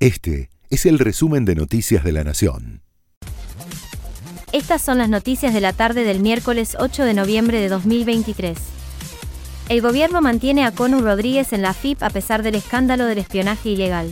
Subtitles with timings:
[0.00, 2.80] Este es el resumen de Noticias de la Nación.
[4.50, 8.56] Estas son las noticias de la tarde del miércoles 8 de noviembre de 2023.
[9.68, 13.68] El gobierno mantiene a Conu Rodríguez en la FIP a pesar del escándalo del espionaje
[13.68, 14.10] ilegal.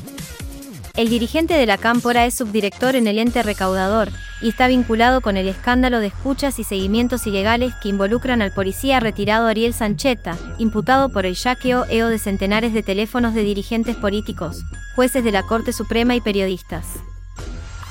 [0.99, 4.11] El dirigente de la Cámpora es subdirector en el ente recaudador
[4.43, 8.99] y está vinculado con el escándalo de escuchas y seguimientos ilegales que involucran al policía
[8.99, 14.65] retirado Ariel Sancheta, imputado por el yaqueo EO de centenares de teléfonos de dirigentes políticos,
[14.97, 16.87] jueces de la Corte Suprema y periodistas.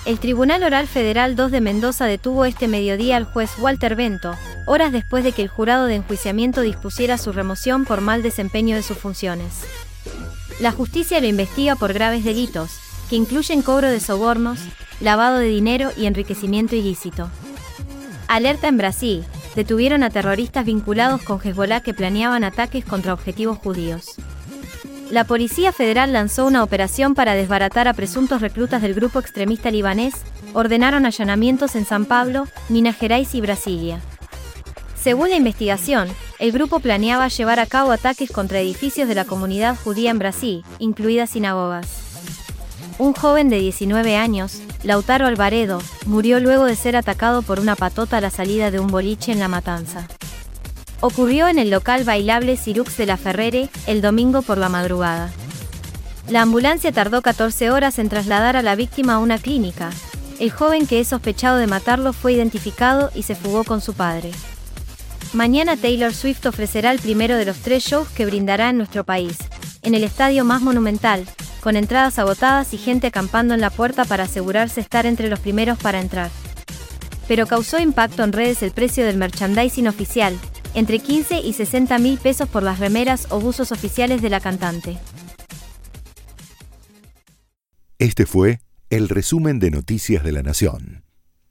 [0.05, 4.91] El Tribunal Oral Federal 2 de Mendoza detuvo este mediodía al juez Walter Bento, horas
[4.91, 8.97] después de que el jurado de enjuiciamiento dispusiera su remoción por mal desempeño de sus
[8.97, 9.63] funciones.
[10.59, 14.59] La justicia lo investiga por graves delitos, que incluyen cobro de sobornos,
[14.99, 17.29] lavado de dinero y enriquecimiento ilícito.
[18.27, 19.25] Alerta en Brasil,
[19.55, 24.15] detuvieron a terroristas vinculados con Hezbollah que planeaban ataques contra objetivos judíos.
[25.09, 30.13] La Policía Federal lanzó una operación para desbaratar a presuntos reclutas del grupo extremista libanés,
[30.53, 34.01] ordenaron allanamientos en San Pablo, Minas Gerais y Brasilia.
[35.01, 39.77] Según la investigación, el grupo planeaba llevar a cabo ataques contra edificios de la comunidad
[39.81, 41.96] judía en Brasil, incluidas sinagogas.
[42.99, 48.17] Un joven de 19 años, Lautaro Alvaredo, murió luego de ser atacado por una patota
[48.17, 50.07] a la salida de un boliche en La Matanza.
[50.99, 55.31] Ocurrió en el local bailable Cirux de la Ferrere, el domingo por la madrugada.
[56.27, 59.91] La ambulancia tardó 14 horas en trasladar a la víctima a una clínica.
[60.39, 64.31] El joven que es sospechado de matarlo fue identificado y se fugó con su padre.
[65.33, 69.37] Mañana Taylor Swift ofrecerá el primero de los tres shows que brindará en nuestro país,
[69.83, 71.25] en el estadio más monumental,
[71.61, 75.77] con entradas agotadas y gente acampando en la puerta para asegurarse estar entre los primeros
[75.77, 76.29] para entrar.
[77.27, 80.37] Pero causó impacto en redes el precio del merchandising oficial,
[80.73, 84.97] entre 15 y 60 mil pesos por las remeras o buzos oficiales de la cantante.
[87.99, 91.06] Este fue el resumen de Noticias de la Nación.